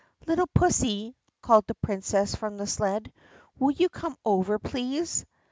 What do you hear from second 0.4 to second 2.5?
pussy!" called the Princess